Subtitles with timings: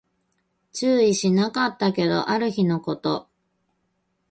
[0.73, 3.29] 注意しなかったけど、ある日のこと